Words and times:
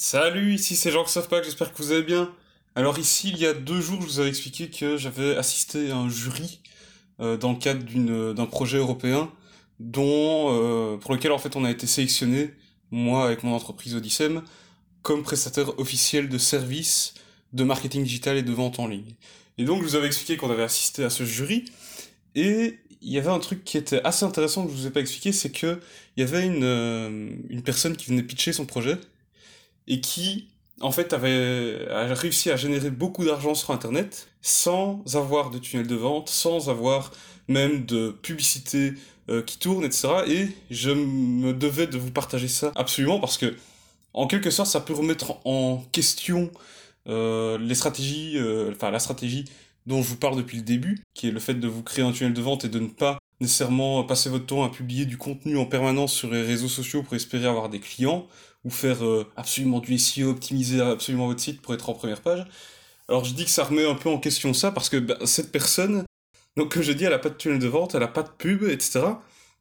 Salut, 0.00 0.54
ici 0.54 0.76
c'est 0.76 0.92
Jean 0.92 1.04
pas, 1.28 1.42
j'espère 1.42 1.72
que 1.72 1.82
vous 1.82 1.90
allez 1.90 2.04
bien. 2.04 2.32
Alors 2.76 3.00
ici, 3.00 3.30
il 3.34 3.38
y 3.38 3.46
a 3.46 3.52
deux 3.52 3.80
jours, 3.80 4.00
je 4.00 4.06
vous 4.06 4.20
avais 4.20 4.28
expliqué 4.28 4.70
que 4.70 4.96
j'avais 4.96 5.36
assisté 5.36 5.90
à 5.90 5.96
un 5.96 6.08
jury 6.08 6.60
euh, 7.18 7.36
dans 7.36 7.50
le 7.50 7.58
cadre 7.58 7.82
d'une, 7.82 8.32
d'un 8.32 8.46
projet 8.46 8.78
européen 8.78 9.28
dont, 9.80 10.52
euh, 10.52 10.98
pour 10.98 11.12
lequel 11.12 11.32
en 11.32 11.38
fait 11.38 11.56
on 11.56 11.64
a 11.64 11.70
été 11.72 11.88
sélectionné, 11.88 12.54
moi 12.92 13.24
avec 13.24 13.42
mon 13.42 13.52
entreprise 13.52 13.96
Odyssem, 13.96 14.44
comme 15.02 15.24
prestataire 15.24 15.76
officiel 15.80 16.28
de 16.28 16.38
services 16.38 17.14
de 17.52 17.64
marketing 17.64 18.04
digital 18.04 18.36
et 18.36 18.42
de 18.42 18.52
vente 18.52 18.78
en 18.78 18.86
ligne. 18.86 19.16
Et 19.58 19.64
donc 19.64 19.82
je 19.82 19.88
vous 19.88 19.96
avais 19.96 20.06
expliqué 20.06 20.36
qu'on 20.36 20.52
avait 20.52 20.62
assisté 20.62 21.02
à 21.02 21.10
ce 21.10 21.24
jury, 21.24 21.64
et 22.36 22.78
il 23.02 23.10
y 23.10 23.18
avait 23.18 23.30
un 23.30 23.40
truc 23.40 23.64
qui 23.64 23.76
était 23.76 24.00
assez 24.04 24.24
intéressant 24.24 24.64
que 24.64 24.70
je 24.70 24.76
vous 24.76 24.86
ai 24.86 24.90
pas 24.90 25.00
expliqué, 25.00 25.32
c'est 25.32 25.50
que 25.50 25.80
il 26.16 26.20
y 26.20 26.22
avait 26.22 26.46
une, 26.46 26.62
euh, 26.62 27.30
une 27.48 27.62
personne 27.62 27.96
qui 27.96 28.06
venait 28.06 28.22
pitcher 28.22 28.52
son 28.52 28.64
projet, 28.64 28.96
et 29.88 30.00
qui, 30.00 30.46
en 30.80 30.92
fait, 30.92 31.12
avait 31.12 31.86
réussi 32.14 32.50
à 32.50 32.56
générer 32.56 32.90
beaucoup 32.90 33.24
d'argent 33.24 33.54
sur 33.54 33.72
Internet 33.72 34.28
sans 34.42 35.02
avoir 35.16 35.50
de 35.50 35.58
tunnel 35.58 35.86
de 35.86 35.96
vente, 35.96 36.28
sans 36.28 36.70
avoir 36.70 37.10
même 37.48 37.84
de 37.86 38.10
publicité 38.10 38.94
euh, 39.30 39.42
qui 39.42 39.58
tourne, 39.58 39.84
etc. 39.84 40.08
Et 40.28 40.48
je 40.70 40.90
me 40.90 41.52
devais 41.52 41.86
de 41.86 41.98
vous 41.98 42.10
partager 42.10 42.48
ça 42.48 42.72
absolument 42.76 43.18
parce 43.18 43.38
que, 43.38 43.56
en 44.14 44.26
quelque 44.26 44.50
sorte, 44.50 44.70
ça 44.70 44.80
peut 44.80 44.94
remettre 44.94 45.36
en 45.46 45.84
question 45.92 46.50
euh, 47.08 47.58
les 47.58 47.74
stratégies, 47.74 48.34
euh, 48.36 48.72
enfin 48.72 48.90
la 48.90 48.98
stratégie 48.98 49.46
dont 49.86 50.02
je 50.02 50.08
vous 50.08 50.16
parle 50.16 50.36
depuis 50.36 50.58
le 50.58 50.62
début, 50.62 51.02
qui 51.14 51.28
est 51.28 51.30
le 51.30 51.40
fait 51.40 51.54
de 51.54 51.66
vous 51.66 51.82
créer 51.82 52.04
un 52.04 52.12
tunnel 52.12 52.34
de 52.34 52.42
vente 52.42 52.64
et 52.64 52.68
de 52.68 52.78
ne 52.78 52.88
pas 52.88 53.18
nécessairement 53.40 54.02
passer 54.04 54.28
votre 54.30 54.46
temps 54.46 54.64
à 54.64 54.70
publier 54.70 55.04
du 55.04 55.16
contenu 55.16 55.56
en 55.58 55.66
permanence 55.66 56.12
sur 56.12 56.30
les 56.30 56.42
réseaux 56.42 56.68
sociaux 56.68 57.02
pour 57.02 57.14
espérer 57.14 57.46
avoir 57.46 57.68
des 57.68 57.80
clients, 57.80 58.26
ou 58.64 58.70
faire 58.70 59.04
euh, 59.04 59.26
absolument 59.36 59.80
du 59.80 59.98
SEO, 59.98 60.30
optimiser 60.30 60.80
absolument 60.80 61.26
votre 61.26 61.40
site 61.40 61.62
pour 61.62 61.74
être 61.74 61.88
en 61.88 61.94
première 61.94 62.20
page. 62.20 62.46
Alors 63.08 63.24
je 63.24 63.32
dis 63.32 63.44
que 63.44 63.50
ça 63.50 63.64
remet 63.64 63.86
un 63.86 63.94
peu 63.94 64.08
en 64.08 64.18
question 64.18 64.52
ça, 64.52 64.72
parce 64.72 64.88
que 64.88 64.96
bah, 64.96 65.16
cette 65.24 65.52
personne, 65.52 66.04
donc 66.56 66.72
comme 66.72 66.82
je 66.82 66.92
dis, 66.92 67.04
elle 67.04 67.12
a 67.12 67.18
pas 67.18 67.30
de 67.30 67.34
tunnel 67.34 67.58
de 67.58 67.68
vente, 67.68 67.94
elle 67.94 68.02
a 68.02 68.08
pas 68.08 68.22
de 68.22 68.30
pub, 68.30 68.64
etc. 68.64 69.00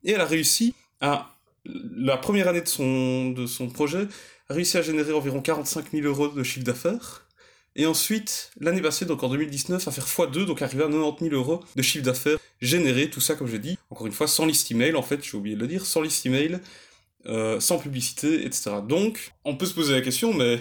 Et 0.04 0.12
elle 0.12 0.22
a 0.22 0.26
réussi 0.26 0.74
à, 1.00 1.36
la 1.66 2.18
première 2.18 2.48
année 2.48 2.62
de 2.62 2.68
son, 2.68 3.70
projet, 3.74 4.08
réussi 4.50 4.78
à 4.78 4.82
générer 4.82 5.14
environ 5.14 5.42
45 5.42 5.92
000 5.92 6.08
euros 6.08 6.28
de 6.30 6.44
chiffre 6.44 6.66
d'affaires, 6.66 7.27
et 7.78 7.86
ensuite, 7.86 8.52
l'année 8.60 8.82
passée, 8.82 9.06
donc 9.06 9.22
en 9.22 9.30
2019, 9.30 9.88
à 9.88 9.92
faire 9.92 10.08
x2, 10.08 10.46
donc 10.46 10.64
arriver 10.64 10.84
à 10.84 10.88
90 10.88 11.30
000 11.30 11.36
euros 11.36 11.64
de 11.76 11.82
chiffre 11.84 12.04
d'affaires 12.04 12.40
généré, 12.60 13.12
tout 13.12 13.22
ça, 13.22 13.36
comme 13.36 13.48
je 13.48 13.58
dis, 13.58 13.78
encore 13.92 14.08
une 14.08 14.14
fois, 14.14 14.28
sans 14.28 14.48
liste 14.48 14.72
email, 14.72 14.96
en 14.96 15.04
fait, 15.04 15.24
j'ai 15.24 15.38
oublié 15.38 15.56
de 15.56 15.62
le 15.62 15.68
dire, 15.68 15.86
sans 15.86 16.02
liste 16.02 16.26
email, 16.26 16.60
euh, 17.28 17.60
sans 17.60 17.78
publicité, 17.78 18.46
etc. 18.46 18.78
Donc, 18.88 19.32
on 19.46 19.56
peut 19.56 19.68
se 19.68 19.76
poser 19.76 19.94
la 19.94 20.02
question, 20.02 20.34
mais 20.34 20.60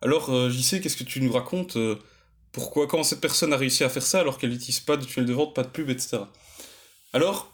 alors, 0.00 0.30
euh, 0.30 0.50
sais, 0.50 0.80
qu'est-ce 0.80 0.96
que 0.96 1.04
tu 1.04 1.20
nous 1.20 1.32
racontes 1.32 1.76
euh, 1.76 1.96
Pourquoi, 2.50 2.86
comment 2.86 3.04
cette 3.04 3.20
personne 3.20 3.52
a 3.52 3.58
réussi 3.58 3.84
à 3.84 3.90
faire 3.90 4.02
ça 4.02 4.20
alors 4.20 4.38
qu'elle 4.38 4.50
n'utilise 4.50 4.80
pas 4.80 4.96
de 4.96 5.04
tunnel 5.04 5.28
de 5.28 5.34
vente, 5.34 5.54
pas 5.54 5.64
de 5.64 5.68
pub, 5.68 5.90
etc. 5.90 6.18
Alors, 7.12 7.52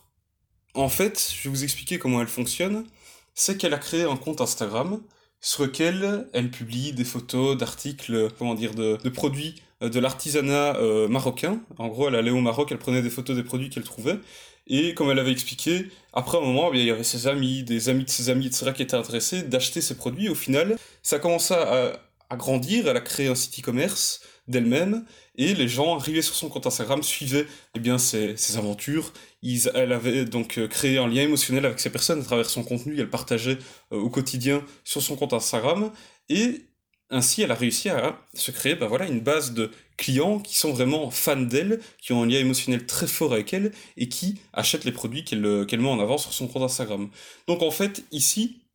en 0.75 0.89
fait, 0.89 1.33
je 1.37 1.49
vais 1.49 1.51
vous 1.51 1.65
expliquer 1.65 1.99
comment 1.99 2.21
elle 2.21 2.29
fonctionne. 2.29 2.87
C'est 3.35 3.57
qu'elle 3.57 3.75
a 3.75 3.79
créé 3.79 4.05
un 4.05 4.17
compte 4.17 4.41
Instagram, 4.41 5.01
sur 5.41 5.65
lequel 5.65 6.29
elle 6.33 6.51
publie 6.51 6.93
des 6.93 7.05
photos 7.05 7.57
d'articles, 7.57 8.29
comment 8.39 8.55
dire, 8.55 8.75
de, 8.75 8.97
produits 9.09 9.63
euh, 9.83 9.89
de 9.89 9.99
l'artisanat 9.99 10.77
euh, 10.77 11.09
marocain. 11.09 11.61
En 11.79 11.89
gros, 11.89 12.09
elle 12.09 12.15
allait 12.15 12.31
au 12.31 12.41
Maroc, 12.41 12.71
elle 12.71 12.79
prenait 12.79 13.03
des 13.03 13.11
photos 13.11 13.37
des 13.37 13.43
produits 13.43 13.71
qu'elle 13.71 13.85
trouvait. 13.85 14.19
Et 14.67 14.95
comme 14.95 15.11
elle 15.11 15.19
avait 15.19 15.33
expliqué, 15.33 15.87
après 16.13 16.39
un 16.39 16.43
moment, 16.43 16.71
eh 16.73 16.79
il 16.79 16.85
y 16.85 16.91
avait 16.91 17.03
ses 17.03 17.27
amis, 17.27 17.65
des 17.65 17.89
amis 17.89 18.05
de 18.05 18.11
ses 18.11 18.31
amis, 18.31 18.47
etc., 18.47 18.73
qui 18.75 18.83
étaient 18.83 18.95
intéressés 18.95 19.43
d'acheter 19.43 19.81
ces 19.81 19.97
produits. 19.97 20.29
Au 20.29 20.35
final, 20.35 20.77
ça 21.03 21.19
commença 21.19 21.57
à, 21.63 21.93
à 22.29 22.37
grandir, 22.37 22.87
elle 22.87 22.97
a 22.97 23.01
créé 23.01 23.29
un 23.29 23.35
site 23.35 23.59
e-commerce 23.59 24.21
d'elle-même, 24.47 25.05
et 25.41 25.55
les 25.55 25.69
gens 25.69 25.97
arrivaient 25.99 26.21
sur 26.21 26.35
son 26.35 26.51
compte 26.51 26.67
Instagram, 26.67 27.03
suivaient 27.03 27.47
eh 27.75 27.81
bien, 27.81 27.97
ses, 27.97 28.37
ses 28.37 28.59
aventures. 28.59 29.15
Ils, 29.41 29.71
elle 29.75 29.93
avait 29.93 30.27
donc 30.27 30.59
euh, 30.59 30.69
créé 30.69 30.99
un 30.99 31.09
lien 31.09 31.23
émotionnel 31.23 31.65
avec 31.65 31.81
ces 31.81 31.89
personnes 31.89 32.21
à 32.21 32.25
travers 32.25 32.51
son 32.51 32.63
contenu, 32.63 33.01
elle 33.01 33.09
partageait 33.09 33.57
euh, 33.91 33.97
au 33.97 34.11
quotidien 34.11 34.63
sur 34.85 35.01
son 35.01 35.17
compte 35.17 35.33
Instagram, 35.33 35.93
et 36.29 36.67
ainsi 37.09 37.41
elle 37.41 37.51
a 37.51 37.55
réussi 37.55 37.89
à 37.89 38.21
se 38.35 38.51
créer 38.51 38.75
bah 38.75 38.87
voilà, 38.87 39.07
une 39.07 39.21
base 39.21 39.55
de 39.55 39.71
clients 39.97 40.41
qui 40.41 40.59
sont 40.59 40.75
vraiment 40.75 41.11
fans 41.11 41.37
d'elle, 41.37 41.81
qui 42.03 42.13
ont 42.13 42.23
un 42.23 42.27
lien 42.27 42.39
émotionnel 42.39 42.85
très 42.85 43.07
fort 43.07 43.33
avec 43.33 43.55
elle, 43.55 43.73
et 43.97 44.11
qui 44.11 44.39
achètent 44.53 44.85
les 44.85 44.93
produits 44.93 45.25
qu'elle 45.25 45.47
euh, 45.47 45.65
qu'elle 45.65 45.81
met 45.81 45.89
en 45.89 46.01
avant 46.01 46.19
sur 46.19 46.35
son 46.35 46.49
compte 46.49 46.65
Instagram. 46.65 47.09
Donc 47.49 47.63
en 47.63 47.71
fait, 47.71 48.05
ici, 48.13 48.67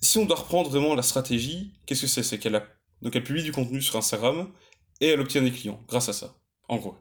si 0.00 0.16
on 0.16 0.24
doit 0.24 0.38
reprendre 0.38 0.70
vraiment 0.70 0.94
la 0.94 1.02
stratégie, 1.02 1.74
qu'est-ce 1.84 2.00
que 2.00 2.06
c'est? 2.06 2.22
C'est 2.22 2.38
qu'elle 2.38 2.56
a 2.56 2.64
donc 3.02 3.14
elle 3.14 3.24
publie 3.24 3.42
du 3.42 3.52
contenu 3.52 3.82
sur 3.82 3.96
Instagram 3.96 4.48
et 5.02 5.08
elle 5.08 5.20
obtient 5.20 5.42
des 5.42 5.50
clients 5.50 5.78
grâce 5.88 6.08
à 6.08 6.14
ça, 6.14 6.34
en 6.68 6.76
gros. 6.76 6.96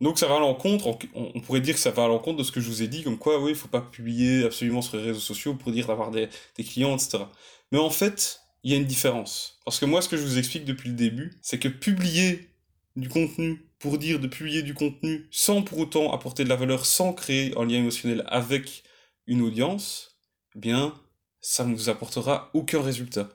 Donc 0.00 0.18
ça 0.18 0.26
va 0.26 0.36
à 0.36 0.38
l'encontre, 0.38 0.98
on 1.14 1.40
pourrait 1.40 1.60
dire 1.60 1.74
que 1.74 1.80
ça 1.80 1.90
va 1.90 2.04
à 2.04 2.08
l'encontre 2.08 2.38
de 2.38 2.44
ce 2.44 2.52
que 2.52 2.60
je 2.60 2.68
vous 2.68 2.82
ai 2.82 2.88
dit, 2.88 3.02
comme 3.02 3.18
quoi 3.18 3.40
oui, 3.40 3.52
il 3.52 3.56
faut 3.56 3.68
pas 3.68 3.80
publier 3.80 4.44
absolument 4.44 4.82
sur 4.82 4.96
les 4.96 5.04
réseaux 5.04 5.20
sociaux 5.20 5.54
pour 5.54 5.72
dire 5.72 5.86
d'avoir 5.86 6.10
des, 6.10 6.28
des 6.56 6.64
clients, 6.64 6.94
etc. 6.94 7.24
Mais 7.70 7.78
en 7.78 7.90
fait, 7.90 8.40
il 8.64 8.70
y 8.70 8.74
a 8.74 8.76
une 8.76 8.84
différence. 8.84 9.60
Parce 9.64 9.78
que 9.78 9.86
moi, 9.86 10.02
ce 10.02 10.08
que 10.08 10.16
je 10.16 10.22
vous 10.22 10.38
explique 10.38 10.64
depuis 10.64 10.90
le 10.90 10.96
début, 10.96 11.38
c'est 11.40 11.58
que 11.58 11.68
publier 11.68 12.50
du 12.96 13.08
contenu 13.08 13.68
pour 13.78 13.98
dire 13.98 14.20
de 14.20 14.26
publier 14.26 14.62
du 14.62 14.74
contenu 14.74 15.26
sans 15.30 15.62
pour 15.62 15.78
autant 15.78 16.12
apporter 16.12 16.44
de 16.44 16.48
la 16.48 16.56
valeur, 16.56 16.84
sans 16.84 17.12
créer 17.12 17.56
un 17.56 17.64
lien 17.64 17.78
émotionnel 17.78 18.24
avec 18.28 18.82
une 19.26 19.40
audience, 19.40 20.18
eh 20.54 20.58
bien, 20.58 20.94
ça 21.40 21.64
ne 21.64 21.74
vous 21.74 21.88
apportera 21.88 22.50
aucun 22.54 22.82
résultat. 22.82 23.30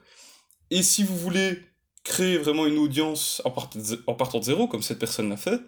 Et 0.70 0.84
si 0.84 1.04
vous 1.04 1.18
voulez 1.18 1.60
créer 2.08 2.38
vraiment 2.38 2.66
une 2.66 2.78
audience 2.78 3.42
en, 3.44 3.52
partant 3.52 4.40
de 4.40 4.44
zéro, 4.44 4.68
comme 4.68 4.82
cette 4.82 4.98
personne 4.98 5.30
l'a 5.30 5.38
fait, 5.38 5.60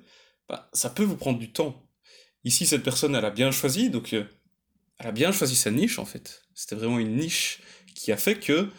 bah, 0.48 0.70
ça 0.74 0.90
peut 0.90 1.04
vous 1.04 1.18
prendre 1.18 1.38
du 1.38 1.52
temps. 1.52 1.86
Ici, 2.46 2.66
cette 2.66 2.82
personne, 2.82 3.14
elle 3.14 3.26
a 3.26 3.30
bien 3.30 3.52
choisi, 3.52 3.90
donc 3.90 4.14
euh, 4.14 4.24
elle 5.00 5.08
a 5.08 5.12
bien 5.12 5.34
choisi 5.34 5.58
sa 5.58 5.70
niche, 5.70 6.00
en 6.00 6.06
fait. 6.06 6.44
C'était 6.56 6.76
vraiment 6.76 6.98
une 6.98 7.18
niche 7.18 7.60
qui 7.94 8.14
a 8.14 8.18
fait 8.18 8.40
que 8.40 8.70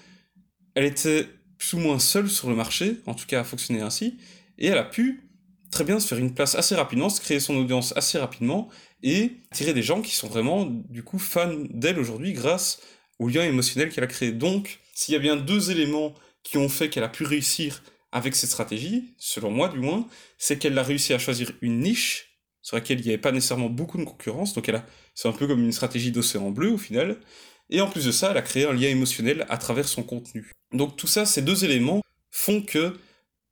elle 0.74 0.84
était 0.84 1.28
plus 1.58 1.74
ou 1.74 1.80
moins 1.80 1.98
seule 1.98 2.30
sur 2.30 2.48
le 2.48 2.56
marché, 2.56 3.00
en 3.04 3.14
tout 3.14 3.26
cas, 3.26 3.40
à 3.40 3.44
fonctionner 3.44 3.82
ainsi, 3.82 4.16
et 4.56 4.68
elle 4.68 4.78
a 4.78 4.84
pu 4.84 5.28
très 5.70 5.84
bien 5.84 6.00
se 6.00 6.08
faire 6.08 6.18
une 6.18 6.34
place 6.34 6.54
assez 6.54 6.74
rapidement, 6.74 7.10
se 7.10 7.20
créer 7.20 7.40
son 7.40 7.56
audience 7.56 7.94
assez 7.94 8.18
rapidement, 8.18 8.70
et 9.02 9.32
attirer 9.50 9.74
des 9.74 9.82
gens 9.82 10.00
qui 10.00 10.16
sont 10.16 10.28
vraiment, 10.28 10.64
du 10.64 11.02
coup, 11.02 11.18
fans 11.18 11.64
d'elle 11.68 11.98
aujourd'hui 11.98 12.32
grâce 12.32 12.80
au 13.18 13.28
lien 13.28 13.44
émotionnel 13.44 13.90
qu'elle 13.90 14.04
a 14.04 14.06
créé. 14.06 14.32
Donc, 14.32 14.80
s'il 14.94 15.12
y 15.12 15.16
a 15.16 15.20
bien 15.20 15.36
deux 15.36 15.70
éléments 15.70 16.14
qui 16.42 16.58
ont 16.58 16.68
fait 16.68 16.88
qu'elle 16.90 17.04
a 17.04 17.08
pu 17.08 17.24
réussir 17.24 17.82
avec 18.12 18.34
cette 18.34 18.50
stratégie, 18.50 19.14
selon 19.18 19.50
moi 19.50 19.68
du 19.68 19.78
moins, 19.78 20.06
c'est 20.38 20.58
qu'elle 20.58 20.78
a 20.78 20.82
réussi 20.82 21.12
à 21.12 21.18
choisir 21.18 21.52
une 21.60 21.80
niche 21.80 22.38
sur 22.62 22.76
laquelle 22.76 23.00
il 23.00 23.04
n'y 23.04 23.10
avait 23.10 23.18
pas 23.18 23.32
nécessairement 23.32 23.70
beaucoup 23.70 23.98
de 23.98 24.04
concurrence, 24.04 24.52
donc 24.52 24.68
elle 24.68 24.76
a, 24.76 24.86
c'est 25.14 25.28
un 25.28 25.32
peu 25.32 25.46
comme 25.46 25.62
une 25.62 25.72
stratégie 25.72 26.12
d'océan 26.12 26.50
bleu 26.50 26.72
au 26.72 26.78
final, 26.78 27.18
et 27.70 27.80
en 27.80 27.88
plus 27.88 28.04
de 28.04 28.10
ça, 28.10 28.32
elle 28.32 28.36
a 28.36 28.42
créé 28.42 28.64
un 28.64 28.72
lien 28.72 28.88
émotionnel 28.88 29.46
à 29.48 29.56
travers 29.56 29.88
son 29.88 30.02
contenu. 30.02 30.50
Donc 30.72 30.96
tout 30.96 31.06
ça, 31.06 31.24
ces 31.24 31.42
deux 31.42 31.64
éléments 31.64 32.02
font 32.30 32.62
que 32.62 32.98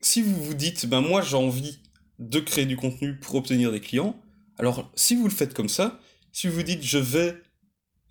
si 0.00 0.22
vous 0.22 0.42
vous 0.42 0.54
dites, 0.54 0.86
ben 0.86 1.00
moi 1.00 1.22
j'ai 1.22 1.36
envie 1.36 1.78
de 2.18 2.40
créer 2.40 2.66
du 2.66 2.76
contenu 2.76 3.18
pour 3.18 3.36
obtenir 3.36 3.70
des 3.70 3.80
clients, 3.80 4.20
alors 4.58 4.90
si 4.96 5.14
vous 5.14 5.24
le 5.24 5.34
faites 5.34 5.54
comme 5.54 5.68
ça, 5.68 6.00
si 6.32 6.48
vous 6.48 6.54
vous 6.54 6.62
dites 6.64 6.82
je 6.82 6.98
vais 6.98 7.36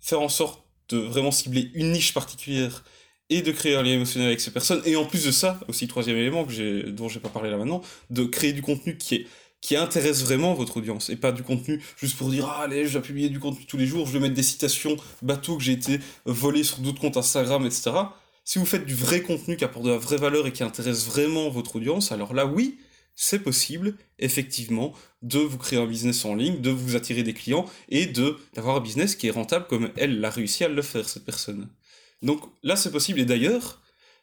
faire 0.00 0.20
en 0.20 0.28
sorte 0.28 0.64
de 0.88 0.96
vraiment 0.96 1.30
cibler 1.30 1.70
une 1.74 1.92
niche 1.92 2.14
particulière 2.14 2.84
et 3.30 3.42
de 3.42 3.52
créer 3.52 3.74
un 3.74 3.82
lien 3.82 3.92
émotionnel 3.92 4.28
avec 4.28 4.40
ces 4.40 4.50
personnes. 4.50 4.82
Et 4.84 4.96
en 4.96 5.04
plus 5.04 5.24
de 5.24 5.30
ça, 5.30 5.60
aussi 5.68 5.86
troisième 5.86 6.16
élément 6.16 6.44
que 6.44 6.52
j'ai, 6.52 6.84
dont 6.84 7.08
j'ai 7.08 7.20
pas 7.20 7.28
parlé 7.28 7.50
là 7.50 7.56
maintenant, 7.56 7.82
de 8.10 8.24
créer 8.24 8.52
du 8.52 8.62
contenu 8.62 8.96
qui 8.96 9.16
est 9.16 9.26
qui 9.60 9.76
intéresse 9.76 10.22
vraiment 10.22 10.54
votre 10.54 10.76
audience 10.76 11.10
et 11.10 11.16
pas 11.16 11.32
du 11.32 11.42
contenu 11.42 11.82
juste 11.96 12.16
pour 12.16 12.30
dire 12.30 12.46
ah 12.48 12.62
allez 12.62 12.86
je 12.86 12.96
vais 12.96 13.02
publier 13.02 13.28
du 13.28 13.40
contenu 13.40 13.66
tous 13.66 13.76
les 13.76 13.86
jours 13.86 14.06
je 14.06 14.12
vais 14.12 14.20
mettre 14.20 14.34
des 14.34 14.42
citations 14.42 14.96
bateau 15.20 15.56
que 15.56 15.62
j'ai 15.62 15.72
été 15.72 15.98
volé 16.26 16.62
sur 16.62 16.78
d'autres 16.78 17.00
comptes 17.00 17.16
Instagram 17.16 17.66
etc 17.66 17.90
si 18.44 18.58
vous 18.58 18.66
faites 18.66 18.86
du 18.86 18.94
vrai 18.94 19.20
contenu 19.20 19.56
qui 19.56 19.64
apporte 19.64 19.84
de 19.84 19.90
la 19.90 19.98
vraie 19.98 20.16
valeur 20.16 20.46
et 20.46 20.52
qui 20.52 20.62
intéresse 20.62 21.06
vraiment 21.06 21.48
votre 21.50 21.76
audience 21.76 22.12
alors 22.12 22.34
là 22.34 22.46
oui 22.46 22.78
c'est 23.16 23.40
possible 23.40 23.96
effectivement 24.20 24.92
de 25.22 25.40
vous 25.40 25.58
créer 25.58 25.80
un 25.80 25.86
business 25.86 26.24
en 26.24 26.36
ligne 26.36 26.60
de 26.60 26.70
vous 26.70 26.94
attirer 26.94 27.24
des 27.24 27.34
clients 27.34 27.64
et 27.88 28.06
de 28.06 28.36
d'avoir 28.54 28.76
un 28.76 28.80
business 28.80 29.16
qui 29.16 29.26
est 29.26 29.32
rentable 29.32 29.66
comme 29.66 29.90
elle 29.96 30.20
l'a 30.20 30.30
réussi 30.30 30.62
à 30.62 30.68
le 30.68 30.82
faire 30.82 31.08
cette 31.08 31.24
personne 31.24 31.68
donc 32.22 32.42
là, 32.62 32.76
c'est 32.76 32.90
possible. 32.90 33.20
Et 33.20 33.24
d'ailleurs, 33.24 33.82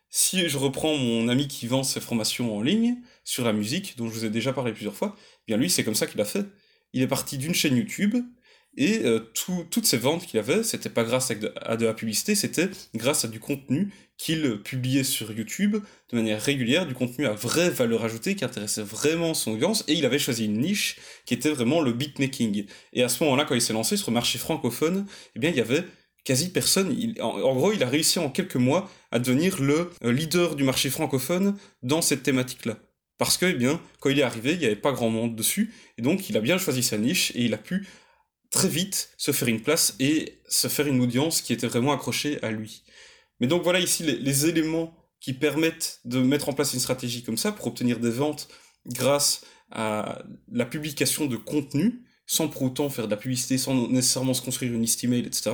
si 0.09 0.47
je 0.47 0.57
reprends 0.57 0.95
mon 0.97 1.27
ami 1.27 1.47
qui 1.47 1.68
vend 1.68 1.83
ses 1.83 2.01
formations 2.01 2.56
en 2.56 2.62
ligne 2.62 2.97
sur 3.24 3.44
la 3.44 3.53
musique, 3.53 3.97
dont 3.97 4.07
je 4.07 4.13
vous 4.13 4.25
ai 4.25 4.30
déjà 4.30 4.53
parlé 4.53 4.71
plusieurs 4.71 4.95
fois, 4.95 5.15
eh 5.18 5.44
bien 5.47 5.57
lui, 5.57 5.69
c'est 5.69 5.83
comme 5.83 5.95
ça 5.95 6.07
qu'il 6.07 6.21
a 6.21 6.25
fait. 6.25 6.45
Il 6.94 7.01
est 7.01 7.07
parti 7.07 7.38
d'une 7.38 7.53
chaîne 7.53 7.75
YouTube, 7.75 8.15
et 8.77 9.06
euh, 9.06 9.19
toutes 9.33 9.86
ces 9.86 9.97
ventes 9.97 10.25
qu'il 10.25 10.39
avait, 10.39 10.63
c'était 10.63 10.89
pas 10.89 11.03
grâce 11.03 11.31
à 11.31 11.36
de, 11.36 11.86
la 11.86 11.94
publicité, 11.94 12.36
c'était 12.36 12.69
grâce 12.94 13.24
à 13.24 13.30
du 13.30 13.39
contenu 13.39 13.94
qu'il 14.18 14.62
publiait 14.63 15.06
sur 15.06 15.31
YouTube 15.31 15.77
de 16.12 16.15
manière 16.15 16.42
régulière, 16.42 16.86
du 16.86 16.94
contenu 16.94 17.25
à 17.25 17.33
vraie 17.33 17.69
valeur 17.69 18.03
ajoutée 18.03 18.36
qui 18.36 18.44
intéressait 18.44 18.83
vraiment 18.83 19.33
son 19.33 19.51
audience, 19.51 19.86
et 19.88 19.94
il 19.94 20.06
avait 20.06 20.19
choisi 20.19 20.45
une 20.45 20.59
niche 20.59 20.97
qui 21.25 21.33
était 21.33 21.51
vraiment 21.51 21.80
le 21.80 21.94
beatmaking. 21.94 22.65
Et 22.92 23.03
à 23.03 23.09
ce 23.09 23.24
moment-là, 23.24 23.45
quand 23.45 23.56
il 23.56 23.62
s'est 23.62 23.74
lancé 23.74 23.95
sur 23.95 24.12
le 24.12 24.15
marché 24.15 24.38
francophone, 24.38 25.06
eh 25.36 25.39
bien 25.39 25.51
il 25.51 25.56
y 25.56 25.62
avait 25.62 25.86
quasi 26.25 26.50
personne. 26.50 26.94
en, 27.22 27.56
gros, 27.56 27.72
il 27.72 27.81
a 27.83 27.88
réussi 27.88 28.19
en 28.19 28.30
quelques 28.30 28.57
mois 28.57 28.89
à 29.12 29.19
devenir 29.19 29.62
le 29.62 29.92
euh, 30.04 30.12
leader 30.12 30.57
du 30.57 30.63
marché 30.63 30.89
francophone 30.89 31.57
dans 31.83 32.01
cette 32.01 32.24
thématique-là. 32.24 32.77
Parce 33.18 33.38
que, 33.38 33.45
eh 33.45 33.54
bien, 33.54 33.80
quand 34.01 34.10
il 34.10 34.19
est 34.19 34.24
arrivé, 34.24 34.54
il 34.54 34.60
n'y 34.60 34.66
avait 34.66 34.75
pas 34.75 34.92
grand 34.92 35.10
monde 35.10 35.36
dessus, 35.36 35.74
et 35.98 36.01
donc 36.01 36.27
il 36.30 36.36
a 36.36 36.42
bien 36.42 36.57
choisi 36.57 36.83
sa 36.83 36.98
niche, 36.98 37.31
et 37.36 37.44
il 37.44 37.54
a 37.54 37.57
pu 37.57 37.88
très 38.50 38.68
vite 38.68 39.10
se 39.18 39.31
faire 39.31 39.48
une 39.48 39.62
place 39.62 39.95
et 40.00 40.39
se 40.48 40.68
faire 40.68 40.88
une 40.88 41.01
audience 41.01 41.42
qui 41.42 41.54
était 41.54 41.68
vraiment 41.68 41.94
accrochée 41.94 42.42
à 42.42 42.51
lui. 42.51 42.83
Mais 43.39 43.48
donc 43.48 43.63
voilà 43.63 43.80
ici 43.80 44.04
les, 44.04 44.45
éléments 44.45 44.95
qui 45.19 45.33
permettent 45.33 46.00
de 46.06 46.19
mettre 46.19 46.50
en 46.50 46.54
place 46.54 46.74
une 46.74 46.80
stratégie 46.80 47.24
comme 47.24 47.38
ça 47.38 47.51
pour 47.51 47.68
obtenir 47.68 48.00
des 48.00 48.10
ventes 48.10 48.48
grâce 48.86 49.42
à 49.71 50.24
la 50.51 50.66
publication 50.66 51.25
de 51.25 51.38
contenu, 51.38 52.04
sans 52.28 52.48
pour 52.48 52.63
autant 52.63 52.89
faire 52.89 53.06
de 53.06 53.12
la 53.12 53.18
publicité, 53.18 53.57
sans 53.57 53.89
nécessairement 53.89 54.33
se 54.33 54.42
construire 54.42 54.74
une 54.74 54.81
liste 54.81 55.04
email, 55.04 55.25
etc. 55.25 55.51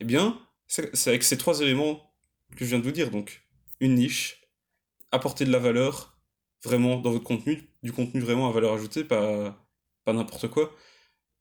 Eh 0.00 0.04
bien, 0.04 0.38
c'est 0.66 1.08
avec 1.08 1.22
ces 1.22 1.38
trois 1.38 1.60
éléments 1.60 2.12
que 2.56 2.64
je 2.64 2.70
viens 2.70 2.78
de 2.78 2.84
vous 2.84 2.92
dire. 2.92 3.10
Donc, 3.10 3.42
une 3.80 3.94
niche, 3.94 4.42
apporter 5.12 5.44
de 5.44 5.52
la 5.52 5.58
valeur 5.58 6.18
vraiment 6.64 6.98
dans 6.98 7.12
votre 7.12 7.24
contenu, 7.24 7.70
du 7.82 7.92
contenu 7.92 8.20
vraiment 8.20 8.48
à 8.48 8.52
valeur 8.52 8.72
ajoutée, 8.74 9.04
pas, 9.04 9.56
pas 10.04 10.12
n'importe 10.12 10.48
quoi, 10.48 10.74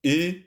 et 0.04 0.44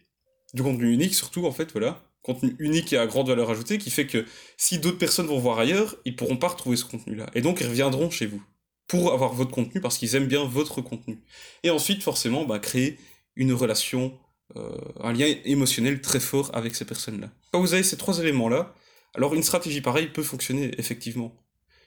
du 0.55 0.63
contenu 0.63 0.93
unique 0.93 1.15
surtout, 1.15 1.47
en 1.47 1.53
fait, 1.53 1.73
voilà. 1.73 2.05
Contenu 2.23 2.57
unique 2.59 2.93
et 2.93 2.99
à 2.99 3.07
grande 3.07 3.29
valeur 3.29 3.51
ajoutée 3.51 3.79
qui 3.79 3.91
fait 3.91 4.07
que 4.07 4.27
si 4.57 4.79
d'autres 4.79 4.99
personnes 4.99 5.27
vont 5.27 5.39
voir 5.39 5.59
ailleurs, 5.59 5.97
ils 6.05 6.17
pourront 6.17 6.37
pas 6.37 6.49
retrouver 6.49 6.77
ce 6.77 6.85
contenu-là. 6.85 7.27
Et 7.35 7.43
donc, 7.43 7.61
ils 7.61 7.67
reviendront 7.69 8.11
chez 8.11 8.27
vous 8.27 8.43
pour 8.87 9.13
avoir 9.13 9.35
votre 9.35 9.51
contenu 9.51 9.81
parce 9.81 9.99
qu'ils 9.99 10.15
aiment 10.17 10.27
bien 10.27 10.45
votre 10.45 10.81
contenu. 10.83 11.21
Et 11.63 11.71
ensuite, 11.71 12.03
forcément, 12.03 12.45
bah, 12.45 12.59
créer 12.59 12.99
une 13.37 13.53
relation, 13.53 14.19
un 14.55 15.13
lien 15.13 15.33
émotionnel 15.45 16.01
très 16.01 16.21
fort 16.21 16.51
avec 16.55 16.75
ces 16.75 16.85
personnes-là. 16.85 17.31
Quand 17.53 17.61
vous 17.61 17.75
avez 17.75 17.83
ces 17.83 17.97
trois 17.97 18.19
éléments-là, 18.19 18.75
alors 19.15 19.35
une 19.35 19.43
stratégie 19.43 19.81
pareille 19.81 20.09
peut 20.09 20.23
fonctionner 20.23 20.71
effectivement. 20.79 21.35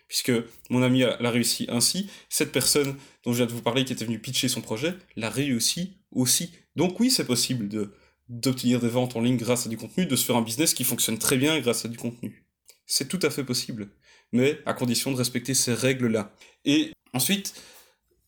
Puisque 0.07 0.33
mon 0.69 0.83
ami 0.83 0.99
l'a 0.99 1.31
réussi 1.31 1.67
ainsi, 1.69 2.09
cette 2.29 2.51
personne 2.51 2.97
dont 3.23 3.31
je 3.31 3.37
viens 3.37 3.45
de 3.45 3.53
vous 3.53 3.61
parler 3.61 3.85
qui 3.85 3.93
était 3.93 4.05
venue 4.05 4.19
pitcher 4.19 4.49
son 4.49 4.61
projet, 4.61 4.93
l'a 5.15 5.29
réussi 5.29 5.97
aussi. 6.11 6.51
Donc 6.75 6.99
oui, 6.99 7.09
c'est 7.09 7.25
possible 7.25 7.69
de 7.69 7.93
d'obtenir 8.31 8.79
des 8.79 8.87
ventes 8.87 9.15
en 9.15 9.21
ligne 9.21 9.37
grâce 9.37 9.65
à 9.65 9.69
du 9.69 9.77
contenu, 9.77 10.05
de 10.05 10.15
se 10.15 10.25
faire 10.25 10.37
un 10.37 10.41
business 10.41 10.73
qui 10.73 10.85
fonctionne 10.85 11.17
très 11.17 11.37
bien 11.37 11.59
grâce 11.59 11.83
à 11.83 11.89
du 11.89 11.97
contenu. 11.97 12.45
C'est 12.85 13.07
tout 13.07 13.19
à 13.23 13.29
fait 13.29 13.43
possible, 13.43 13.89
mais 14.31 14.59
à 14.65 14.73
condition 14.73 15.11
de 15.11 15.17
respecter 15.17 15.53
ces 15.53 15.73
règles-là. 15.73 16.33
Et 16.63 16.93
ensuite, 17.13 17.53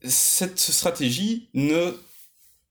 cette 0.03 0.59
stratégie 0.59 1.49
ne 1.53 1.93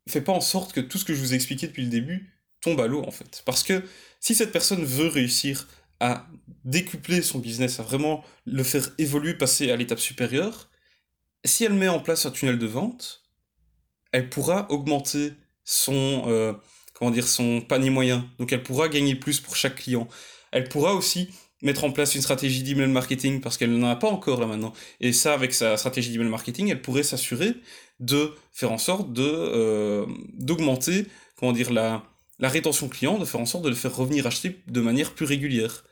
fait 0.08 0.20
pas 0.20 0.32
en 0.32 0.40
sorte 0.40 0.72
que 0.72 0.80
tout 0.80 0.98
ce 0.98 1.04
que 1.04 1.14
je 1.14 1.20
vous 1.20 1.32
ai 1.32 1.36
expliqué 1.36 1.66
depuis 1.66 1.84
le 1.84 1.90
début 1.90 2.32
tombe 2.60 2.80
à 2.80 2.86
l'eau 2.86 3.02
en 3.04 3.10
fait. 3.10 3.42
Parce 3.44 3.62
que 3.62 3.82
si 4.20 4.34
cette 4.34 4.52
personne 4.52 4.84
veut 4.84 5.08
réussir 5.08 5.68
à 6.00 6.26
décupler 6.64 7.22
son 7.22 7.38
business, 7.38 7.78
à 7.80 7.82
vraiment 7.82 8.24
le 8.44 8.64
faire 8.64 8.90
évoluer, 8.98 9.34
passer 9.34 9.70
à 9.70 9.76
l'étape 9.76 10.00
supérieure, 10.00 10.68
si 11.44 11.64
elle 11.64 11.74
met 11.74 11.88
en 11.88 12.00
place 12.00 12.26
un 12.26 12.30
tunnel 12.30 12.58
de 12.58 12.66
vente, 12.66 13.22
elle 14.12 14.28
pourra 14.28 14.70
augmenter 14.70 15.32
son, 15.64 16.24
euh, 16.26 16.52
comment 16.94 17.10
dire, 17.10 17.26
son 17.26 17.60
panier 17.60 17.90
moyen. 17.90 18.28
Donc 18.38 18.52
elle 18.52 18.62
pourra 18.62 18.88
gagner 18.88 19.14
plus 19.14 19.40
pour 19.40 19.56
chaque 19.56 19.76
client. 19.76 20.08
Elle 20.50 20.68
pourra 20.68 20.94
aussi 20.94 21.30
mettre 21.62 21.84
en 21.84 21.92
place 21.92 22.14
une 22.14 22.22
stratégie 22.22 22.62
d'email 22.62 22.88
marketing 22.88 23.40
parce 23.40 23.56
qu'elle 23.56 23.76
n'en 23.76 23.88
a 23.88 23.96
pas 23.96 24.08
encore 24.08 24.40
là 24.40 24.46
maintenant. 24.46 24.72
Et 25.00 25.12
ça, 25.12 25.32
avec 25.34 25.54
sa 25.54 25.76
stratégie 25.76 26.10
d'email 26.12 26.28
marketing, 26.28 26.68
elle 26.68 26.82
pourrait 26.82 27.02
s'assurer 27.02 27.54
de 28.00 28.32
faire 28.52 28.72
en 28.72 28.78
sorte 28.78 29.16
euh, 29.18 30.06
d'augmenter, 30.34 31.06
comment 31.36 31.52
dire, 31.52 31.72
la, 31.72 32.02
la 32.38 32.48
rétention 32.48 32.88
client, 32.88 33.18
de 33.18 33.24
faire 33.24 33.40
en 33.40 33.46
sorte 33.46 33.64
de 33.64 33.68
le 33.68 33.74
faire 33.74 33.94
revenir 33.94 34.26
acheter 34.26 34.60
de 34.66 34.80
manière 34.80 35.12
plus 35.12 35.24
régulière. 35.24 35.84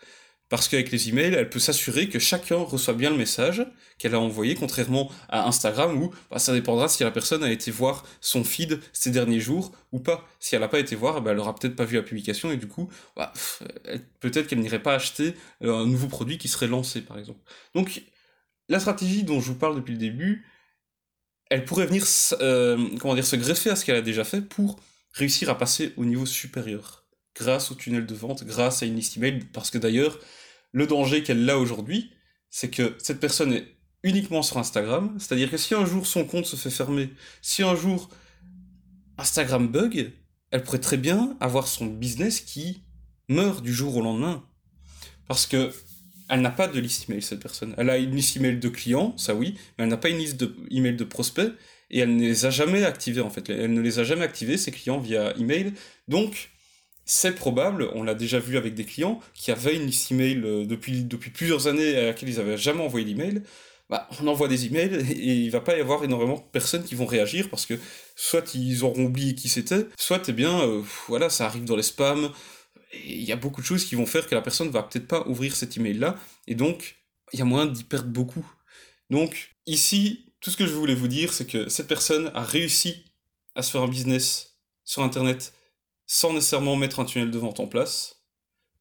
Parce 0.51 0.67
qu'avec 0.67 0.91
les 0.91 1.09
emails, 1.09 1.33
elle 1.33 1.49
peut 1.49 1.61
s'assurer 1.61 2.09
que 2.09 2.19
chacun 2.19 2.57
reçoit 2.57 2.95
bien 2.95 3.11
le 3.11 3.17
message 3.17 3.65
qu'elle 3.99 4.17
a 4.17 4.21
envoyé, 4.21 4.57
contrairement 4.57 5.09
à 5.29 5.47
Instagram 5.47 5.97
où 5.97 6.13
bah, 6.29 6.41
ça 6.41 6.53
dépendra 6.53 6.89
si 6.89 7.05
la 7.05 7.13
personne 7.13 7.45
a 7.45 7.53
été 7.53 7.71
voir 7.71 8.05
son 8.21 8.43
feed 8.43 8.81
ces 8.93 9.13
derniers 9.13 9.39
jours 9.39 9.71
ou 9.93 10.01
pas. 10.01 10.29
Si 10.41 10.57
elle 10.57 10.63
n'a 10.63 10.69
pas 10.69 10.81
été 10.81 10.97
voir, 10.97 11.23
bah, 11.23 11.31
elle 11.31 11.39
aura 11.39 11.55
peut-être 11.55 11.77
pas 11.77 11.85
vu 11.85 11.97
la 11.97 12.03
publication 12.03 12.51
et 12.51 12.57
du 12.57 12.67
coup, 12.67 12.91
bah, 13.15 13.33
peut-être 14.19 14.49
qu'elle 14.49 14.59
n'irait 14.59 14.83
pas 14.83 14.95
acheter 14.95 15.37
euh, 15.63 15.73
un 15.73 15.87
nouveau 15.87 16.09
produit 16.09 16.37
qui 16.37 16.49
serait 16.49 16.67
lancé, 16.67 17.01
par 17.01 17.17
exemple. 17.17 17.41
Donc, 17.77 18.03
la 18.69 18.81
stratégie 18.81 19.23
dont 19.23 19.41
je 19.41 19.53
vous 19.53 19.59
parle 19.59 19.77
depuis 19.77 19.93
le 19.93 19.99
début, 19.99 20.47
elle 21.49 21.65
pourrait 21.65 21.87
venir, 21.87 22.05
euh, 22.41 22.89
comment 22.99 23.15
dire, 23.15 23.25
se 23.27 23.37
greffer 23.37 23.71
à 23.71 23.77
ce 23.77 23.85
qu'elle 23.85 23.97
a 23.97 24.03
déjà 24.03 24.25
fait 24.25 24.41
pour 24.41 24.81
réussir 25.13 25.49
à 25.49 25.57
passer 25.57 25.93
au 25.97 26.05
niveau 26.05 26.27
supérieur 26.27 27.00
grâce 27.35 27.71
au 27.71 27.75
tunnel 27.75 28.07
de 28.07 28.15
vente, 28.15 28.45
grâce 28.45 28.83
à 28.83 28.87
une 28.87 28.97
liste 28.97 29.17
email, 29.17 29.45
parce 29.53 29.71
que 29.71 29.79
d'ailleurs, 29.79 30.19
le 30.73 30.87
danger 30.87 31.23
qu'elle 31.23 31.49
a 31.49 31.59
aujourd'hui, 31.59 32.13
c'est 32.51 32.71
que 32.71 32.95
cette 32.99 33.21
personne 33.21 33.53
est 33.53 33.67
uniquement 34.03 34.43
sur 34.43 34.59
Instagram, 34.59 35.15
c'est-à-dire 35.19 35.51
que 35.51 35.57
si 35.57 35.75
un 35.75 35.85
jour 35.85 36.07
son 36.07 36.25
compte 36.25 36.47
se 36.47 36.57
fait 36.57 36.71
fermer, 36.71 37.11
si 37.43 37.63
un 37.63 37.77
jour 37.77 38.09
Instagram 39.19 39.69
bug, 39.69 40.13
elle 40.51 40.63
pourrait 40.63 40.79
très 40.79 40.97
bien 40.97 41.37
avoir 41.41 41.69
son 41.69 41.87
business 41.87 42.41
qui 42.41 42.83
meurt 43.29 43.63
du 43.63 43.73
jour 43.73 43.97
au 43.97 44.03
lendemain. 44.03 44.45
Parce 45.29 45.47
que 45.47 45.73
elle 46.29 46.43
n'a 46.43 46.51
pas 46.51 46.69
de 46.69 46.79
liste 46.79 47.09
email, 47.09 47.23
cette 47.23 47.41
personne. 47.41 47.75
Elle 47.77 47.91
a 47.91 47.99
une 47.99 48.15
liste 48.15 48.37
email 48.37 48.57
de 48.57 48.69
clients, 48.69 49.17
ça 49.17 49.35
oui, 49.35 49.55
mais 49.77 49.85
elle 49.85 49.91
n'a 49.91 49.97
pas 49.97 50.09
une 50.09 50.19
liste 50.19 50.39
de 50.41 50.55
email 50.71 50.95
de 50.95 51.05
prospects, 51.05 51.53
et 51.91 51.99
elle 51.99 52.15
ne 52.15 52.23
les 52.23 52.47
a 52.47 52.51
jamais 52.51 52.85
activés, 52.85 53.21
en 53.21 53.31
fait. 53.31 53.51
Elle 53.51 53.75
ne 53.75 53.81
les 53.81 53.99
a 53.99 54.05
jamais 54.05 54.23
activés, 54.23 54.57
ses 54.57 54.71
clients, 54.71 55.01
via 55.01 55.37
email. 55.37 55.73
Donc, 56.07 56.50
c'est 57.13 57.35
probable, 57.35 57.91
on 57.95 58.05
l'a 58.05 58.15
déjà 58.15 58.39
vu 58.39 58.57
avec 58.57 58.75
des 58.75 58.85
clients 58.85 59.19
qui 59.35 59.51
avaient 59.51 59.75
une 59.75 59.87
liste 59.87 60.13
email 60.13 60.43
euh, 60.45 60.65
depuis, 60.65 61.03
depuis 61.03 61.31
plusieurs 61.31 61.67
années 61.67 61.97
à 61.97 62.05
laquelle 62.05 62.29
ils 62.29 62.37
n'avaient 62.37 62.57
jamais 62.57 62.85
envoyé 62.85 63.05
d'email. 63.05 63.43
Bah, 63.89 64.09
on 64.21 64.29
envoie 64.29 64.47
des 64.47 64.67
emails 64.67 64.95
et 65.11 65.35
il 65.35 65.51
va 65.51 65.61
pas 65.61 65.77
y 65.77 65.81
avoir 65.81 66.05
énormément 66.05 66.37
de 66.37 66.53
personnes 66.53 66.85
qui 66.85 66.95
vont 66.95 67.07
réagir 67.07 67.51
parce 67.51 67.67
que 67.67 67.75
soit 68.15 68.55
ils 68.55 68.85
auront 68.85 69.07
oublié 69.07 69.35
qui 69.35 69.49
c'était, 69.49 69.89
soit 69.99 70.23
eh 70.29 70.33
bien, 70.33 70.61
euh, 70.61 70.83
voilà, 71.09 71.31
ça 71.31 71.47
arrive 71.47 71.65
dans 71.65 71.75
les 71.75 71.83
spams. 71.83 72.31
Il 72.95 73.25
y 73.25 73.33
a 73.33 73.37
beaucoup 73.37 73.61
de 73.61 73.67
choses 73.67 73.85
qui 73.85 73.97
vont 73.97 74.07
faire 74.07 74.29
que 74.29 74.37
la 74.37 74.43
personne 74.43 74.71
va 74.71 74.85
peut-être 74.85 75.09
pas 75.09 75.27
ouvrir 75.27 75.57
cet 75.57 75.77
email-là 75.77 76.15
et 76.47 76.55
donc 76.55 76.95
il 77.33 77.41
y 77.41 77.43
a 77.43 77.45
moyen 77.45 77.67
d'y 77.67 77.83
perdre 77.83 78.09
beaucoup. 78.09 78.47
Donc 79.11 79.57
ici, 79.67 80.33
tout 80.41 80.51
ce 80.51 80.57
que 80.57 80.65
je 80.65 80.75
voulais 80.75 80.95
vous 80.95 81.09
dire, 81.09 81.33
c'est 81.33 81.49
que 81.49 81.69
cette 81.69 81.89
personne 81.89 82.31
a 82.35 82.45
réussi 82.45 83.05
à 83.57 83.63
se 83.63 83.73
faire 83.73 83.83
un 83.83 83.89
business 83.89 84.59
sur 84.85 85.03
Internet 85.03 85.53
sans 86.13 86.33
nécessairement 86.33 86.75
mettre 86.75 86.99
un 86.99 87.05
tunnel 87.05 87.31
de 87.31 87.39
vente 87.39 87.61
en 87.61 87.69
place. 87.69 88.25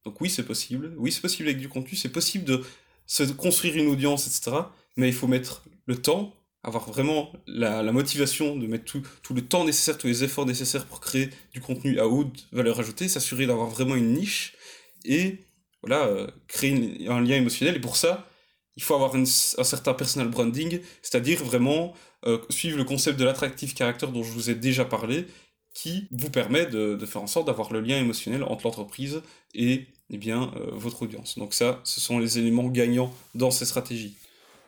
Donc 0.04 0.20
oui, 0.20 0.28
c'est 0.28 0.42
possible. 0.42 0.94
Oui, 0.96 1.12
c'est 1.12 1.20
possible 1.20 1.48
avec 1.48 1.60
du 1.60 1.68
contenu. 1.68 1.96
C'est 1.96 2.08
possible 2.08 2.44
de 2.44 2.64
se 3.06 3.22
construire 3.22 3.76
une 3.76 3.86
audience, 3.86 4.26
etc. 4.26 4.62
Mais 4.96 5.06
il 5.06 5.14
faut 5.14 5.28
mettre 5.28 5.62
le 5.86 5.94
temps, 5.94 6.34
avoir 6.64 6.88
vraiment 6.88 7.32
la, 7.46 7.84
motivation 7.92 8.56
de 8.56 8.66
mettre 8.66 8.84
tout, 8.84 9.32
le 9.32 9.42
temps 9.42 9.64
nécessaire, 9.64 9.96
tous 9.96 10.08
les 10.08 10.24
efforts 10.24 10.44
nécessaires 10.44 10.86
pour 10.86 11.00
créer 11.00 11.30
du 11.52 11.60
contenu 11.60 12.00
à 12.00 12.08
haute 12.08 12.48
valeur 12.50 12.80
ajoutée, 12.80 13.06
s'assurer 13.06 13.46
d'avoir 13.46 13.68
vraiment 13.68 13.94
une 13.94 14.12
niche 14.12 14.56
et 15.04 15.38
voilà, 15.82 16.06
euh, 16.06 16.26
créer 16.48 17.06
un 17.08 17.20
lien 17.20 17.36
émotionnel. 17.36 17.76
Et 17.76 17.80
pour 17.80 17.96
ça, 17.96 18.28
il 18.74 18.82
faut 18.82 18.94
avoir 18.94 19.14
un 19.14 19.24
certain 19.24 19.94
personal 19.94 20.28
branding, 20.28 20.80
c'est-à-dire 21.00 21.44
vraiment 21.44 21.94
euh, 22.26 22.38
suivre 22.50 22.76
le 22.76 22.84
concept 22.84 23.20
de 23.20 23.24
l'attractive 23.24 23.76
character 23.76 24.08
dont 24.08 24.24
je 24.24 24.32
vous 24.32 24.50
ai 24.50 24.56
déjà 24.56 24.84
parlé 24.84 25.26
qui 25.74 26.08
vous 26.10 26.30
permet 26.30 26.66
de, 26.66 26.98
faire 27.06 27.22
en 27.22 27.26
sorte 27.26 27.46
d'avoir 27.46 27.72
le 27.72 27.80
lien 27.80 27.98
émotionnel 27.98 28.42
entre 28.44 28.66
l'entreprise 28.66 29.22
et 29.54 29.86
eh 30.10 30.18
bien, 30.18 30.52
euh, 30.56 30.70
votre 30.72 31.02
audience. 31.02 31.38
Donc 31.38 31.54
ça, 31.54 31.80
ce 31.84 32.00
sont 32.00 32.18
les 32.18 32.38
éléments 32.38 32.66
gagnants 32.66 33.14
dans 33.34 33.50
ces 33.50 33.64
stratégies. 33.64 34.14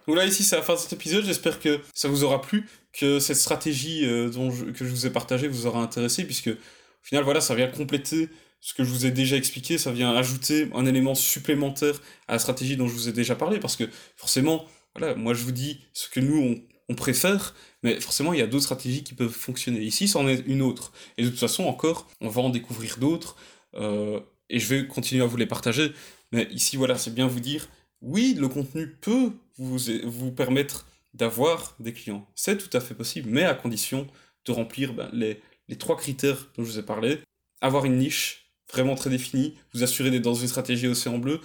Donc 0.06 0.16
là, 0.16 0.25
ici, 0.25 0.44
c'est 0.44 0.56
la 0.56 0.62
fin 0.62 0.75
de 0.75 0.78
cet 0.78 0.92
épisode. 0.92 1.25
J'espère 1.25 1.61
que 1.61 1.80
ça 1.94 2.09
vous 2.09 2.25
aura 2.25 2.40
plu, 2.40 2.68
que 2.92 3.18
cette 3.18 3.37
stratégie 3.37 4.04
euh, 4.04 4.30
dont 4.30 4.50
que 4.50 4.85
je 4.85 4.90
vous 4.90 5.06
ai 5.06 5.11
partagée 5.11 5.49
vous 5.49 5.66
aura 5.66 5.80
intéressé, 5.80 6.25
puisque 6.25 6.49
au 6.49 7.04
final, 7.04 7.25
voilà, 7.25 7.40
ça 7.40 7.54
vient 7.54 7.68
compléter 7.68 8.28
ce 8.61 8.75
que 8.75 8.85
je 8.85 8.90
vous 8.90 9.06
ai 9.06 9.11
déjà 9.11 9.37
expliqué, 9.37 9.76
ça 9.76 9.90
vient 9.90 10.14
ajouter 10.14 10.68
un 10.75 10.87
élément 10.87 11.16
supplémentaire 11.16 12.00
à 12.28 12.35
la 12.35 12.38
stratégie 12.38 12.76
dont 12.76 12.87
je 12.87 12.94
vous 12.94 13.09
ai 13.09 13.12
déjà 13.12 13.35
parlé, 13.35 13.59
parce 13.59 13.75
que 13.75 13.85
forcément, 14.16 14.64
voilà, 14.97 15.16
moi 15.16 15.35
je 15.35 15.42
vous 15.42 15.50
dis 15.50 15.80
ce 15.92 16.09
que 16.09 16.21
nous 16.21 16.37
on, 16.40 16.72
préfère, 16.94 17.54
mais 17.82 18.00
forcément, 18.00 18.32
il 18.32 18.38
y 18.38 18.42
a 18.42 18.46
d'autres 18.46 18.64
stratégies 18.64 19.02
qui 19.02 19.14
peuvent 19.14 19.32
fonctionner. 19.32 19.80
Ici, 19.80 20.08
c'en 20.08 20.26
est 20.28 20.42
une 20.46 20.62
autre. 20.62 20.92
Et 21.18 21.25
de 21.25 21.28
toute 21.28 21.38
façon, 21.38 21.64
encore, 21.64 22.08
on 22.20 22.28
va 22.28 22.42
en 22.42 22.50
découvrir 22.50 22.99
d'autres, 22.99 23.37
euh, 23.75 24.20
et 24.49 24.58
je 24.58 24.66
vais 24.68 24.87
continuer 24.87 25.22
à 25.22 25.26
vous 25.26 25.37
les 25.37 25.46
partager. 25.46 25.92
Mais 26.32 26.49
ici, 26.50 26.76
voilà, 26.76 26.96
c'est 26.96 27.14
bien 27.14 27.26
vous 27.26 27.40
dire, 27.40 27.68
oui, 28.00 28.34
le 28.38 28.49
contenu 28.49 28.88
peut 28.88 29.32
vous, 29.56 29.78
vous 30.04 30.32
permettre 30.32 30.87
d'avoir 31.14 31.76
des 31.78 31.92
clients. 31.92 32.26
C'est 32.34 32.58
tout 32.58 32.75
à 32.76 32.80
fait 32.80 32.94
possible, 32.94 33.28
mais 33.30 33.44
à 33.44 33.54
condition 33.54 34.06
de 34.44 34.52
remplir 34.52 34.94
ben, 34.94 35.08
les, 35.12 35.40
les 35.68 35.76
trois 35.76 35.96
critères 35.96 36.49
dont 36.56 36.64
je 36.64 36.70
vous 36.70 36.78
ai 36.78 36.82
parlé. 36.82 37.20
Avoir 37.61 37.84
une 37.84 37.99
niche 37.99 38.50
vraiment 38.72 38.94
très 38.94 39.11
définie, 39.11 39.54
vous 39.75 39.82
assurer 39.82 40.11
d'être 40.11 40.22
dans 40.22 40.34
une 40.34 40.49
stratégie 40.49 40.88
océan 40.88 41.18
bleu, 41.18 41.40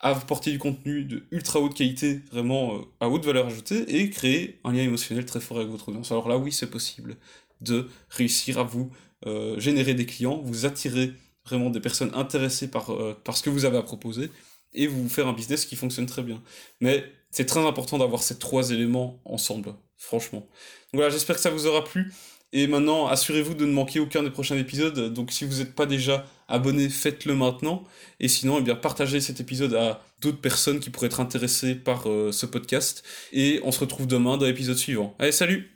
apporter 0.00 0.50
du 0.50 0.58
contenu 0.58 1.04
de 1.04 1.24
ultra 1.30 1.60
haute 1.60 1.74
qualité, 1.74 2.20
vraiment 2.32 2.74
euh, 2.74 2.78
à 3.00 3.08
haute 3.08 3.24
valeur 3.24 3.46
ajoutée, 3.46 4.00
et 4.00 4.10
créer 4.10 4.58
un 4.64 4.72
lien 4.72 4.82
émotionnel 4.82 5.26
très 5.26 5.40
fort 5.40 5.58
avec 5.58 5.68
votre 5.68 5.88
audience. 5.88 6.10
Alors 6.10 6.28
là, 6.28 6.38
oui, 6.38 6.52
c'est 6.52 6.70
possible 6.70 7.16
de 7.60 7.88
réussir 8.08 8.58
à 8.58 8.62
vous 8.62 8.90
euh, 9.26 9.58
générer 9.60 9.94
des 9.94 10.06
clients, 10.06 10.40
vous 10.42 10.64
attirer 10.64 11.12
vraiment 11.44 11.70
des 11.70 11.80
personnes 11.80 12.10
intéressées 12.14 12.68
par, 12.68 12.90
euh, 12.90 13.18
par 13.24 13.36
ce 13.36 13.42
que 13.42 13.50
vous 13.50 13.64
avez 13.64 13.76
à 13.76 13.82
proposer, 13.82 14.30
et 14.72 14.86
vous 14.86 15.08
faire 15.08 15.26
un 15.26 15.32
business 15.32 15.66
qui 15.66 15.76
fonctionne 15.76 16.06
très 16.06 16.22
bien. 16.22 16.42
Mais 16.80 17.04
c'est 17.30 17.46
très 17.46 17.66
important 17.66 17.98
d'avoir 17.98 18.22
ces 18.22 18.38
trois 18.38 18.70
éléments 18.70 19.20
ensemble, 19.24 19.74
franchement. 19.96 20.40
Donc 20.40 20.94
voilà, 20.94 21.10
j'espère 21.10 21.36
que 21.36 21.42
ça 21.42 21.50
vous 21.50 21.66
aura 21.66 21.84
plu. 21.84 22.12
Et 22.52 22.66
maintenant, 22.66 23.06
assurez-vous 23.06 23.54
de 23.54 23.64
ne 23.64 23.72
manquer 23.72 24.00
aucun 24.00 24.22
des 24.22 24.30
prochains 24.30 24.56
épisodes. 24.56 25.12
Donc 25.12 25.30
si 25.30 25.44
vous 25.44 25.58
n'êtes 25.58 25.74
pas 25.74 25.86
déjà 25.86 26.26
abonné, 26.50 26.88
faites-le 26.88 27.34
maintenant. 27.34 27.84
Et 28.18 28.28
sinon, 28.28 28.62
eh 28.64 28.74
partagez 28.74 29.20
cet 29.20 29.40
épisode 29.40 29.74
à 29.74 30.02
d'autres 30.20 30.40
personnes 30.40 30.80
qui 30.80 30.90
pourraient 30.90 31.06
être 31.06 31.20
intéressées 31.20 31.74
par 31.74 32.08
euh, 32.08 32.32
ce 32.32 32.46
podcast. 32.46 33.02
Et 33.32 33.60
on 33.64 33.72
se 33.72 33.80
retrouve 33.80 34.06
demain 34.06 34.36
dans 34.36 34.46
l'épisode 34.46 34.76
suivant. 34.76 35.14
Allez, 35.18 35.32
salut 35.32 35.70